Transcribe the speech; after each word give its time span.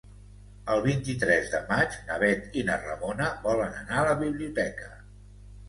El 0.75 0.79
vint-i-tres 0.85 1.51
de 1.51 1.59
maig 1.67 1.99
na 2.09 2.17
Bet 2.25 2.59
i 2.61 2.65
na 2.71 2.79
Ramona 2.87 3.29
volen 3.47 3.79
anar 3.85 4.03
a 4.03 4.09
la 4.11 4.19
biblioteca. 4.25 4.93